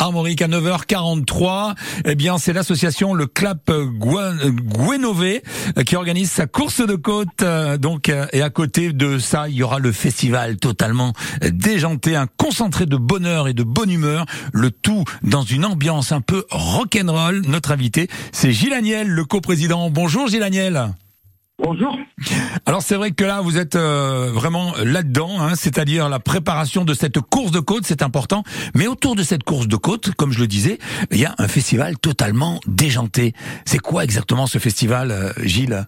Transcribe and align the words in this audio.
Armorique 0.00 0.40
à 0.40 0.48
9h43. 0.48 1.74
Eh 2.06 2.14
bien, 2.14 2.38
c'est 2.38 2.54
l'association 2.54 3.12
Le 3.12 3.26
Clap 3.26 3.70
Gouenové 3.70 5.42
qui 5.84 5.94
organise 5.94 6.30
sa 6.30 6.46
course 6.46 6.80
de 6.80 6.96
côte. 6.96 7.44
Donc, 7.78 8.08
et 8.08 8.40
à 8.40 8.48
côté 8.48 8.94
de 8.94 9.18
ça, 9.18 9.48
il 9.48 9.56
y 9.56 9.62
aura 9.62 9.78
le 9.78 9.92
festival 9.92 10.56
totalement 10.56 11.12
déjanté, 11.42 12.16
un 12.16 12.26
concentré 12.26 12.86
de 12.86 12.96
bonheur 12.96 13.46
et 13.46 13.52
de 13.52 13.62
bonne 13.62 13.90
humeur, 13.90 14.24
le 14.52 14.70
tout 14.70 15.04
dans 15.22 15.42
une 15.42 15.66
ambiance 15.66 16.12
un 16.12 16.22
peu 16.22 16.46
rock'n'roll. 16.50 17.42
Notre 17.46 17.72
invité, 17.72 18.08
c'est 18.32 18.52
Gilles 18.52 18.72
Aniel, 18.72 19.06
le 19.06 19.24
coprésident. 19.26 19.90
Bonjour 19.90 20.28
Gilles 20.28 20.42
Aniel. 20.42 20.94
Bonjour. 21.62 21.94
Alors 22.64 22.80
c'est 22.80 22.94
vrai 22.94 23.10
que 23.10 23.24
là 23.24 23.42
vous 23.42 23.58
êtes 23.58 23.76
euh, 23.76 24.30
vraiment 24.32 24.72
là-dedans, 24.82 25.40
hein, 25.40 25.54
c'est-à-dire 25.56 26.08
la 26.08 26.18
préparation 26.18 26.84
de 26.84 26.94
cette 26.94 27.20
course 27.20 27.50
de 27.50 27.60
côte, 27.60 27.84
c'est 27.84 28.02
important. 28.02 28.44
Mais 28.74 28.86
autour 28.86 29.14
de 29.14 29.22
cette 29.22 29.42
course 29.42 29.68
de 29.68 29.76
côte, 29.76 30.14
comme 30.14 30.32
je 30.32 30.38
le 30.38 30.46
disais, 30.46 30.78
il 31.10 31.18
y 31.18 31.26
a 31.26 31.34
un 31.38 31.48
festival 31.48 31.98
totalement 31.98 32.60
déjanté. 32.66 33.34
C'est 33.66 33.78
quoi 33.78 34.04
exactement 34.04 34.46
ce 34.46 34.58
festival, 34.58 35.10
euh, 35.10 35.32
Gilles? 35.42 35.86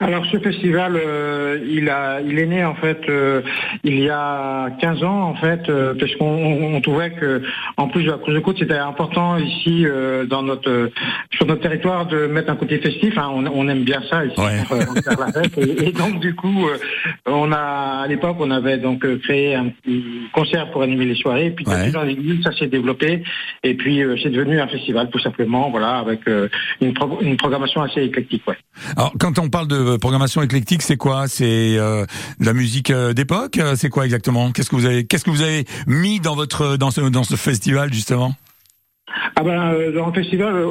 Alors 0.00 0.26
ce 0.26 0.38
festival, 0.38 0.96
euh, 0.96 1.64
il 1.70 1.88
a, 1.88 2.20
il 2.20 2.36
est 2.40 2.46
né 2.46 2.64
en 2.64 2.74
fait 2.74 2.98
euh, 3.08 3.42
il 3.84 4.00
y 4.00 4.10
a 4.10 4.68
15 4.80 5.04
ans 5.04 5.22
en 5.22 5.34
fait, 5.36 5.68
euh, 5.68 5.94
parce 5.96 6.12
qu'on 6.16 6.80
trouvait 6.80 7.12
que 7.12 7.42
en 7.76 7.86
plus 7.86 8.02
de 8.02 8.10
la 8.10 8.18
course 8.18 8.34
de 8.34 8.40
côte, 8.40 8.58
c'était 8.58 8.74
important 8.74 9.38
ici 9.38 9.86
dans 10.28 10.42
notre 10.42 10.90
sur 11.30 11.46
notre 11.46 11.62
territoire 11.62 12.06
de 12.06 12.26
mettre 12.26 12.50
un 12.50 12.56
côté 12.56 12.78
festif. 12.78 13.16
Hein. 13.16 13.30
on, 13.32 13.68
aime 13.68 13.84
bien 13.84 14.02
ça 14.10 14.24
ici, 14.24 14.34
faire 14.34 15.20
la 15.20 15.32
fête. 15.32 15.56
Et, 15.58 15.92
donc 15.92 16.18
du 16.18 16.34
coup, 16.34 16.66
on 17.26 17.52
a 17.52 18.02
à 18.02 18.06
l'époque, 18.08 18.36
on 18.40 18.50
avait 18.50 18.78
donc 18.78 19.06
créé 19.20 19.54
un 19.54 19.68
petit 19.68 20.28
concert 20.32 20.72
pour 20.72 20.82
animer 20.82 21.04
les 21.04 21.14
soirées. 21.14 21.46
Et 21.46 21.50
puis 21.52 21.64
dans 21.92 22.02
l'église, 22.02 22.42
ça 22.42 22.50
s'est 22.52 22.66
développé. 22.66 23.22
Et 23.62 23.74
puis 23.74 24.02
c'est 24.20 24.30
devenu 24.30 24.60
un 24.60 24.66
festival 24.66 25.08
tout 25.10 25.20
simplement, 25.20 25.70
voilà, 25.70 25.98
avec 25.98 26.26
une, 26.26 26.94
une 27.20 27.36
programmation 27.36 27.80
assez 27.80 28.02
éclectique. 28.02 28.42
Ouais. 28.48 28.56
Alors 28.96 29.12
quand 29.20 29.38
on 29.38 29.48
parle 29.48 29.68
de 29.68 29.83
euh, 29.86 29.98
programmation 29.98 30.42
éclectique, 30.42 30.82
c'est 30.82 30.96
quoi? 30.96 31.28
C'est 31.28 31.76
euh, 31.78 32.04
la 32.40 32.52
musique 32.52 32.90
euh, 32.90 33.12
d'époque? 33.12 33.60
C'est 33.76 33.88
quoi 33.88 34.04
exactement? 34.04 34.52
Qu'est-ce 34.52 34.70
que 34.70 34.76
vous 34.76 34.86
avez 34.86 35.04
Qu'est-ce 35.04 35.24
que 35.24 35.30
vous 35.30 35.42
avez 35.42 35.64
mis 35.86 36.20
dans 36.20 36.34
votre 36.34 36.76
dans 36.76 36.90
ce 36.90 37.00
dans 37.00 37.24
ce 37.24 37.36
festival 37.36 37.92
justement? 37.92 38.34
Ah 39.36 39.42
ben 39.42 39.92
dans 39.92 40.06
le 40.06 40.12
festival 40.12 40.64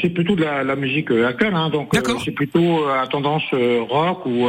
c'est 0.00 0.10
plutôt 0.10 0.36
de 0.36 0.44
la, 0.44 0.76
musique 0.76 1.10
actuelle 1.10 1.54
hein, 1.54 1.70
donc 1.70 1.96
c'est 2.24 2.32
plutôt 2.32 2.86
à 2.86 3.06
tendance 3.06 3.42
rock 3.88 4.24
ou 4.26 4.48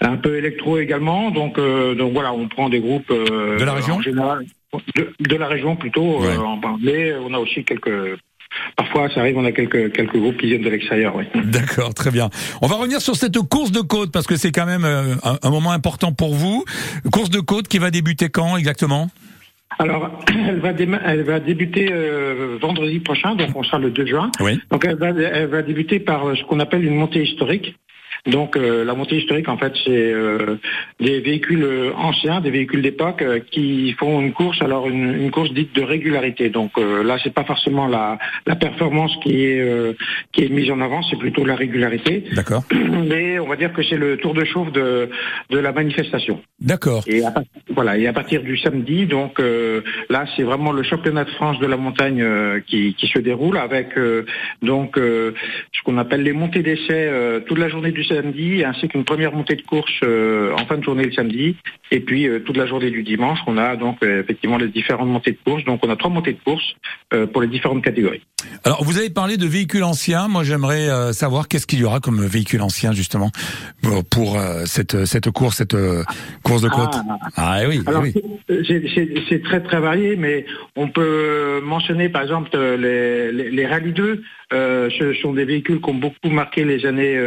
un 0.00 0.16
peu 0.16 0.36
électro 0.36 0.78
également 0.78 1.30
donc 1.30 1.60
donc 1.60 2.12
voilà 2.12 2.32
on 2.32 2.48
prend 2.48 2.68
des 2.68 2.80
groupes 2.80 3.12
de 3.12 3.62
la 3.62 3.74
région? 3.74 3.96
en 3.96 4.00
général 4.00 4.44
de, 4.96 5.36
la 5.36 5.46
région 5.46 5.76
plutôt 5.76 6.24
en 6.24 6.58
mais 6.82 7.12
on 7.14 7.34
a 7.34 7.38
aussi 7.38 7.64
quelques 7.64 8.18
Parfois, 8.76 9.08
ça 9.10 9.20
arrive, 9.20 9.38
on 9.38 9.44
a 9.44 9.52
quelques, 9.52 9.92
quelques 9.92 10.16
groupes 10.16 10.36
qui 10.38 10.46
viennent 10.46 10.62
de 10.62 10.70
l'extérieur. 10.70 11.14
Oui. 11.14 11.24
D'accord, 11.44 11.94
très 11.94 12.10
bien. 12.10 12.30
On 12.62 12.66
va 12.66 12.76
revenir 12.76 13.00
sur 13.00 13.16
cette 13.16 13.38
course 13.38 13.72
de 13.72 13.80
côte 13.80 14.12
parce 14.12 14.26
que 14.26 14.36
c'est 14.36 14.52
quand 14.52 14.66
même 14.66 14.84
euh, 14.84 15.14
un, 15.42 15.50
moment 15.50 15.72
important 15.72 16.12
pour 16.12 16.34
vous. 16.34 16.64
Course 17.12 17.30
de 17.30 17.40
côte 17.40 17.68
qui 17.68 17.78
va 17.78 17.90
débuter 17.90 18.28
quand 18.28 18.56
exactement? 18.56 19.08
Alors, 19.78 20.10
elle 20.28 20.58
va, 20.60 20.70
elle 20.70 21.22
va 21.22 21.40
débuter 21.40 21.88
euh, 21.92 22.58
vendredi 22.60 22.98
prochain, 22.98 23.34
donc 23.36 23.50
on 23.54 23.62
sera 23.62 23.78
le 23.78 23.90
2 23.90 24.06
juin. 24.06 24.30
Oui. 24.40 24.60
Donc, 24.70 24.84
elle 24.84 24.96
va, 24.96 25.08
elle 25.08 25.48
va 25.48 25.62
débuter 25.62 26.00
par 26.00 26.36
ce 26.36 26.42
qu'on 26.44 26.60
appelle 26.60 26.84
une 26.84 26.96
montée 26.96 27.22
historique. 27.22 27.76
Donc 28.26 28.56
euh, 28.56 28.84
la 28.84 28.94
montée 28.94 29.16
historique, 29.16 29.48
en 29.48 29.56
fait, 29.56 29.72
c'est 29.84 29.90
euh, 30.12 30.56
des 31.00 31.20
véhicules 31.20 31.64
euh, 31.64 31.92
anciens, 31.96 32.40
des 32.40 32.50
véhicules 32.50 32.82
d'époque 32.82 33.24
qui 33.50 33.92
font 33.92 34.20
une 34.20 34.32
course, 34.32 34.60
alors 34.60 34.88
une, 34.88 35.14
une, 35.14 35.30
course 35.30 35.52
dite 35.52 35.74
de 35.74 35.82
régularité. 35.82 36.50
Donc 36.50 36.72
là, 36.78 37.16
c'est 37.22 37.32
pas 37.32 37.44
forcément 37.44 37.86
la, 37.86 38.18
la 38.46 38.56
performance 38.56 39.12
qui 39.22 39.44
est 39.44 39.96
qui 40.32 40.44
est 40.44 40.48
mise 40.48 40.70
en 40.70 40.80
avant, 40.80 41.02
c'est 41.02 41.16
plutôt 41.16 41.44
la 41.44 41.56
régularité. 41.56 42.24
D'accord. 42.32 42.64
Mais 42.72 43.38
on 43.38 43.46
va 43.46 43.56
dire 43.56 43.72
que 43.72 43.82
c'est 43.82 43.96
le 43.96 44.16
tour 44.18 44.34
de 44.34 44.44
chauffe 44.44 44.72
de 44.72 45.08
de 45.50 45.58
la 45.58 45.72
manifestation. 45.72 46.40
D'accord. 46.60 47.04
Et 47.06 47.22
voilà, 47.70 47.96
et 47.96 48.06
à 48.06 48.12
partir 48.12 48.42
du 48.42 48.58
samedi, 48.58 49.06
donc 49.06 49.40
là, 50.10 50.24
c'est 50.36 50.42
vraiment 50.42 50.72
le 50.72 50.82
championnat 50.82 51.24
de 51.24 51.30
France 51.30 51.58
de 51.58 51.66
la 51.66 51.76
montagne 51.76 52.24
qui, 52.66 52.94
qui 52.94 53.06
se 53.06 53.18
déroule 53.18 53.56
avec 53.56 53.88
donc 54.62 54.96
ce 54.96 55.82
qu'on 55.84 55.98
appelle 55.98 56.22
les 56.22 56.32
montées 56.32 56.62
d'essai 56.62 57.10
toute 57.46 57.58
la 57.58 57.68
journée 57.68 57.92
du 57.92 58.04
samedi, 58.10 58.64
ainsi 58.64 58.88
qu'une 58.88 59.04
première 59.04 59.32
montée 59.32 59.56
de 59.56 59.62
course 59.62 59.90
euh, 60.02 60.52
en 60.54 60.66
fin 60.66 60.76
de 60.76 60.82
journée 60.82 61.04
le 61.04 61.12
samedi, 61.12 61.56
et 61.90 62.00
puis 62.00 62.26
euh, 62.26 62.40
toute 62.40 62.56
la 62.56 62.66
journée 62.66 62.90
du 62.90 63.02
dimanche, 63.02 63.38
on 63.46 63.56
a 63.56 63.76
donc 63.76 63.98
euh, 64.02 64.20
effectivement 64.20 64.58
les 64.58 64.68
différentes 64.68 65.08
montées 65.08 65.32
de 65.32 65.38
course. 65.44 65.64
Donc 65.64 65.80
on 65.84 65.90
a 65.90 65.96
trois 65.96 66.10
montées 66.10 66.32
de 66.32 66.40
course 66.44 66.74
pour 67.32 67.42
les 67.42 67.48
différentes 67.48 67.82
catégories. 67.82 68.22
Alors 68.64 68.84
vous 68.84 68.96
avez 68.98 69.10
parlé 69.10 69.36
de 69.36 69.46
véhicules 69.46 69.82
anciens. 69.82 70.28
Moi 70.28 70.44
j'aimerais 70.44 71.12
savoir 71.12 71.48
qu'est-ce 71.48 71.66
qu'il 71.66 71.80
y 71.80 71.84
aura 71.84 72.00
comme 72.00 72.24
véhicule 72.24 72.62
ancien 72.62 72.92
justement 72.92 73.30
pour 74.10 74.38
cette 74.64 75.04
cette 75.06 75.30
course, 75.30 75.56
cette 75.56 75.76
course 76.44 76.62
de 76.62 76.68
côte. 76.68 76.94
Ah, 77.36 77.58
ah 77.58 77.68
oui. 77.68 77.82
oui. 78.02 78.14
C'est 79.28 79.42
très 79.42 79.60
très 79.60 79.80
varié, 79.80 80.16
mais 80.16 80.46
on 80.76 80.88
peut 80.88 81.60
mentionner 81.64 82.08
par 82.08 82.22
exemple 82.22 82.50
les, 82.56 83.32
les, 83.32 83.50
les 83.50 83.66
Rallye 83.66 83.92
2. 83.92 84.22
ce 84.52 85.14
sont 85.20 85.32
des 85.32 85.44
véhicules 85.44 85.80
qui 85.80 85.90
ont 85.90 85.94
beaucoup 85.94 86.30
marqué 86.30 86.64
les 86.64 86.86
années 86.86 87.18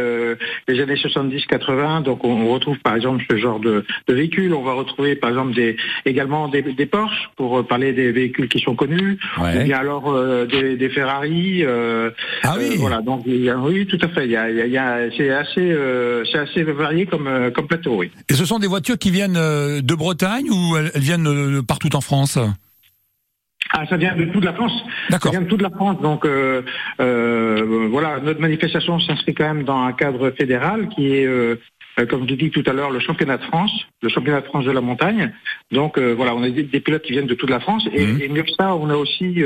les 0.68 0.73
années 0.80 0.94
70-80. 0.94 2.02
Donc 2.02 2.24
on 2.24 2.52
retrouve 2.52 2.78
par 2.78 2.96
exemple 2.96 3.24
ce 3.30 3.36
genre 3.36 3.60
de, 3.60 3.84
de 4.08 4.14
véhicules. 4.14 4.52
On 4.54 4.62
va 4.62 4.72
retrouver 4.74 5.16
par 5.16 5.30
exemple 5.30 5.54
des, 5.54 5.76
également 6.04 6.48
des, 6.48 6.62
des 6.62 6.86
Porsche 6.86 7.30
pour 7.36 7.66
parler 7.66 7.92
des 7.92 8.12
véhicules 8.12 8.48
qui 8.48 8.60
sont 8.60 8.74
connus. 8.74 9.18
Ouais. 9.38 9.60
Ou 9.60 9.64
bien 9.64 9.78
alors 9.78 10.10
euh, 10.10 10.46
des, 10.46 10.76
des, 10.76 10.88
Ferrari. 10.88 11.64
Euh, 11.64 12.10
ah 12.42 12.54
oui. 12.58 12.70
Euh, 12.72 12.76
voilà. 12.78 13.00
Donc 13.00 13.22
il 13.26 13.42
y 13.42 13.50
a, 13.50 13.58
oui, 13.58 13.86
tout 13.86 13.98
à 14.00 14.08
fait. 14.08 14.24
Il 14.24 14.30
y 14.30 14.36
a, 14.36 14.50
il 14.50 14.72
y 14.72 14.78
a, 14.78 15.10
c'est 15.16 15.30
assez, 15.30 15.60
euh, 15.60 16.24
c'est 16.30 16.38
assez 16.38 16.62
varié 16.62 17.06
comme, 17.06 17.28
comme 17.54 17.66
plateau. 17.66 17.96
Oui. 17.96 18.10
Et 18.28 18.34
ce 18.34 18.44
sont 18.44 18.58
des 18.58 18.66
voitures 18.66 18.98
qui 18.98 19.10
viennent 19.10 19.34
de 19.34 19.94
Bretagne 19.94 20.50
ou 20.50 20.76
elles 20.76 20.90
viennent 21.00 21.62
partout 21.66 21.94
en 21.94 22.00
France? 22.00 22.38
Ah, 23.76 23.86
ça 23.88 23.96
vient 23.96 24.14
de 24.14 24.26
toute 24.26 24.44
la 24.44 24.52
France. 24.52 24.72
D'accord. 25.10 25.32
Ça 25.32 25.38
vient 25.38 25.44
de 25.44 25.50
toute 25.50 25.62
la 25.62 25.70
France. 25.70 26.00
Donc 26.00 26.24
euh, 26.24 26.62
euh, 27.00 27.88
voilà, 27.90 28.20
notre 28.20 28.40
manifestation 28.40 29.00
s'inscrit 29.00 29.34
quand 29.34 29.52
même 29.52 29.64
dans 29.64 29.82
un 29.82 29.92
cadre 29.92 30.30
fédéral 30.30 30.88
qui 30.90 31.12
est, 31.12 31.26
euh, 31.26 31.56
comme 32.08 32.28
je 32.28 32.34
dis 32.34 32.50
tout 32.50 32.62
à 32.66 32.72
l'heure, 32.72 32.90
le 32.90 33.00
championnat 33.00 33.36
de 33.36 33.42
France, 33.42 33.72
le 34.00 34.08
championnat 34.08 34.42
de 34.42 34.46
France 34.46 34.64
de 34.64 34.70
la 34.70 34.80
montagne. 34.80 35.32
Donc 35.72 35.98
voilà, 35.98 36.36
on 36.36 36.44
a 36.44 36.50
des, 36.50 36.80
pilotes 36.80 37.02
qui 37.02 37.12
viennent 37.12 37.26
de 37.26 37.34
toute 37.34 37.50
la 37.50 37.58
France. 37.58 37.84
Et, 37.92 38.06
mmh. 38.06 38.20
et 38.22 38.28
mieux 38.28 38.42
que 38.44 38.52
ça, 38.56 38.76
on 38.76 38.88
a 38.90 38.96
aussi 38.96 39.42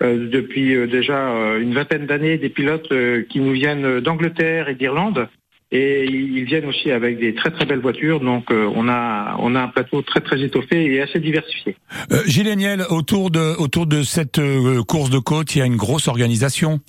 depuis 0.00 0.76
déjà 0.86 1.56
une 1.58 1.72
vingtaine 1.72 2.04
d'années 2.04 2.36
des 2.36 2.50
pilotes 2.50 2.92
qui 3.28 3.40
nous 3.40 3.52
viennent 3.52 4.00
d'Angleterre 4.00 4.68
et 4.68 4.74
d'Irlande 4.74 5.28
et 5.74 6.04
ils 6.04 6.44
viennent 6.44 6.66
aussi 6.66 6.90
avec 6.92 7.18
des 7.18 7.34
très 7.34 7.50
très 7.50 7.66
belles 7.66 7.80
voitures. 7.80 8.20
Donc 8.20 8.50
euh, 8.50 8.70
on 8.74 8.88
a 8.88 9.36
on 9.40 9.54
a 9.56 9.62
un 9.62 9.68
plateau 9.68 10.02
très 10.02 10.20
très 10.20 10.40
étoffé 10.40 10.84
et 10.84 11.02
assez 11.02 11.18
diversifié. 11.18 11.76
Euh, 12.12 12.22
Gilles 12.26 12.54
autour 12.90 13.30
de 13.30 13.56
autour 13.58 13.86
de 13.86 14.02
cette 14.02 14.38
euh, 14.38 14.82
course 14.84 15.10
de 15.10 15.18
côte, 15.18 15.54
il 15.56 15.58
y 15.58 15.62
a 15.62 15.66
une 15.66 15.76
grosse 15.76 16.06
organisation. 16.06 16.80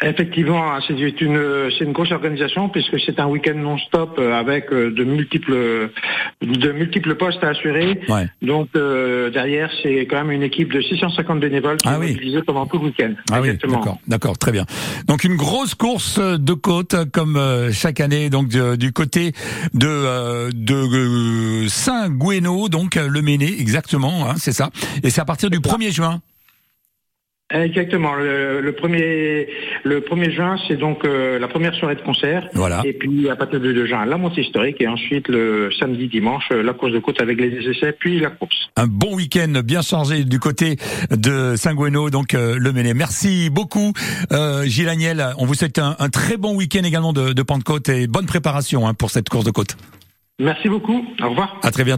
Effectivement, 0.00 0.78
c'est 0.86 0.94
une 0.94 1.70
c'est 1.76 1.84
une 1.84 1.92
grosse 1.92 2.12
organisation 2.12 2.68
puisque 2.68 3.00
c'est 3.00 3.18
un 3.18 3.26
week-end 3.26 3.56
non-stop 3.56 4.16
euh, 4.20 4.32
avec 4.32 4.72
euh, 4.72 4.92
de 4.92 5.02
multiples 5.02 5.90
de 6.40 6.72
multiples 6.72 7.16
postes 7.16 7.42
à 7.42 7.48
assurer. 7.48 8.00
Donc 8.40 8.68
euh, 8.76 9.30
derrière, 9.30 9.68
c'est 9.82 10.06
quand 10.06 10.18
même 10.18 10.30
une 10.30 10.44
équipe 10.44 10.72
de 10.72 10.80
650 10.80 11.40
bénévoles 11.40 11.78
qui 11.78 11.88
ah 11.88 11.98
oui. 11.98 12.16
pendant 12.46 12.66
tout 12.66 12.78
le 12.78 12.86
week-end. 12.86 13.12
Ah 13.32 13.40
oui, 13.40 13.58
d'accord, 13.68 13.98
d'accord, 14.06 14.38
très 14.38 14.52
bien. 14.52 14.66
Donc 15.08 15.24
une 15.24 15.34
grosse 15.34 15.74
course 15.74 16.20
de 16.20 16.52
côte 16.52 16.94
comme 17.12 17.40
chaque 17.72 17.98
année, 17.98 18.30
donc 18.30 18.48
du 18.48 18.92
côté 18.92 19.32
de 19.74 20.52
de 20.52 21.66
Saint-Gouéno, 21.66 22.68
donc 22.68 22.94
le 22.94 23.20
Méné, 23.20 23.52
exactement, 23.60 24.30
hein, 24.30 24.34
c'est 24.36 24.52
ça. 24.52 24.70
Et 25.02 25.10
c'est 25.10 25.20
à 25.20 25.24
partir 25.24 25.50
du 25.50 25.58
1er 25.58 25.92
juin. 25.92 26.20
Exactement. 27.50 28.14
Le, 28.14 28.60
le, 28.60 28.72
premier 28.72 29.48
le 29.82 30.00
1er 30.00 30.30
juin, 30.30 30.56
c'est 30.68 30.76
donc 30.76 31.04
euh, 31.04 31.38
la 31.38 31.48
première 31.48 31.74
soirée 31.74 31.94
de 31.94 32.02
concert. 32.02 32.46
Voilà. 32.52 32.82
Et 32.84 32.92
puis 32.92 33.30
à 33.30 33.36
partir 33.36 33.58
du 33.58 33.72
2 33.72 33.86
juin, 33.86 34.04
la 34.04 34.18
montée 34.18 34.42
historique 34.42 34.80
et 34.80 34.86
ensuite 34.86 35.28
le 35.28 35.70
samedi 35.80 36.08
dimanche 36.08 36.44
euh, 36.52 36.62
la 36.62 36.74
course 36.74 36.92
de 36.92 36.98
côte 36.98 37.22
avec 37.22 37.40
les 37.40 37.48
essais 37.66 37.92
puis 37.92 38.20
la 38.20 38.30
course. 38.30 38.68
Un 38.76 38.86
bon 38.86 39.14
week-end 39.14 39.62
bien 39.64 39.80
chargé 39.80 40.24
du 40.24 40.38
côté 40.38 40.76
de 41.10 41.56
Saint-Goueno, 41.56 42.10
donc 42.10 42.34
euh, 42.34 42.56
le 42.58 42.72
Méné. 42.72 42.92
Merci 42.92 43.48
beaucoup 43.48 43.92
Gilles 44.64 44.88
Agnel. 44.88 45.24
On 45.38 45.46
vous 45.46 45.54
souhaite 45.54 45.78
un, 45.78 45.96
un 45.98 46.08
très 46.10 46.36
bon 46.36 46.54
week-end 46.54 46.82
également 46.84 47.12
de, 47.12 47.32
de 47.32 47.42
Pentecôte 47.42 47.88
et 47.88 48.06
bonne 48.06 48.26
préparation 48.26 48.86
hein, 48.86 48.94
pour 48.94 49.10
cette 49.10 49.28
course 49.28 49.44
de 49.44 49.50
côte. 49.50 49.76
Merci 50.40 50.68
beaucoup. 50.68 51.04
Au 51.20 51.30
revoir. 51.30 51.58
À 51.62 51.70
très 51.70 51.82
bientôt. 51.84 51.96